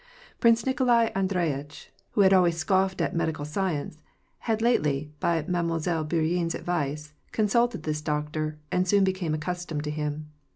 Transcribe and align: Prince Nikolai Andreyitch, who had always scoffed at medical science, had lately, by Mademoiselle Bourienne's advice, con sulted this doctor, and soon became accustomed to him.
Prince 0.39 0.65
Nikolai 0.65 1.11
Andreyitch, 1.15 1.89
who 2.13 2.21
had 2.21 2.33
always 2.33 2.57
scoffed 2.57 3.01
at 3.01 3.15
medical 3.15 3.45
science, 3.45 3.99
had 4.39 4.59
lately, 4.59 5.13
by 5.19 5.45
Mademoiselle 5.47 6.03
Bourienne's 6.05 6.55
advice, 6.55 7.13
con 7.31 7.45
sulted 7.45 7.83
this 7.83 8.01
doctor, 8.01 8.57
and 8.71 8.87
soon 8.87 9.03
became 9.03 9.35
accustomed 9.35 9.83
to 9.83 9.91
him. 9.91 10.31